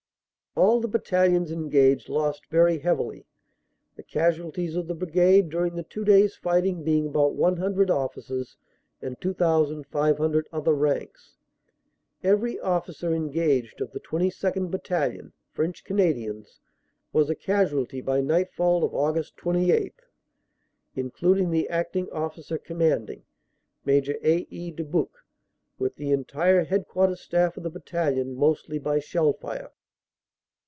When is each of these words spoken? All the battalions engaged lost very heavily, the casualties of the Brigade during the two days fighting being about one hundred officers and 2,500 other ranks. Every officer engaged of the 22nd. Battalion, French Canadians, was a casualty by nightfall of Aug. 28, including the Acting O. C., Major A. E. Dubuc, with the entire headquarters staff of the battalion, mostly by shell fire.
All 0.53 0.81
the 0.81 0.89
battalions 0.89 1.49
engaged 1.49 2.09
lost 2.09 2.45
very 2.47 2.79
heavily, 2.79 3.25
the 3.95 4.03
casualties 4.03 4.75
of 4.75 4.85
the 4.89 4.93
Brigade 4.93 5.47
during 5.49 5.75
the 5.75 5.81
two 5.83 6.03
days 6.03 6.35
fighting 6.35 6.83
being 6.83 7.07
about 7.07 7.35
one 7.35 7.55
hundred 7.55 7.89
officers 7.89 8.57
and 9.01 9.19
2,500 9.21 10.47
other 10.51 10.73
ranks. 10.73 11.37
Every 12.21 12.59
officer 12.59 13.13
engaged 13.13 13.79
of 13.79 13.93
the 13.93 14.01
22nd. 14.01 14.69
Battalion, 14.71 15.31
French 15.53 15.85
Canadians, 15.85 16.59
was 17.13 17.29
a 17.29 17.35
casualty 17.35 18.01
by 18.01 18.19
nightfall 18.19 18.83
of 18.83 18.91
Aug. 18.91 19.33
28, 19.37 19.95
including 20.97 21.49
the 21.51 21.69
Acting 21.69 22.09
O. 22.11 22.27
C., 22.27 22.59
Major 23.85 24.17
A. 24.21 24.47
E. 24.49 24.69
Dubuc, 24.73 25.11
with 25.79 25.95
the 25.95 26.11
entire 26.11 26.65
headquarters 26.65 27.21
staff 27.21 27.55
of 27.55 27.63
the 27.63 27.69
battalion, 27.69 28.35
mostly 28.35 28.77
by 28.77 28.99
shell 28.99 29.31
fire. 29.31 29.69